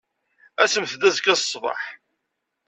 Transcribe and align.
Asemt-d 0.63 1.01
azekka 1.09 1.33
ṣṣbeḥ. 1.39 1.81